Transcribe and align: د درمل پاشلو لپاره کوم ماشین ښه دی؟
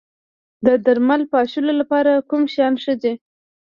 د 0.65 0.67
درمل 0.85 1.21
پاشلو 1.33 1.71
لپاره 1.81 2.11
کوم 2.29 2.41
ماشین 2.45 2.73
ښه 2.83 2.93
دی؟ 3.01 3.13